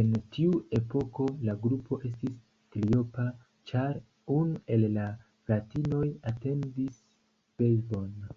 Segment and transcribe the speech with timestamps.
[0.00, 2.38] En tiu epoko la grupo estis
[2.76, 3.26] triopa,
[3.72, 4.00] ĉar
[4.38, 5.06] unu el la
[5.50, 6.04] fratinoj
[6.34, 7.06] atendis
[7.62, 8.10] bebon.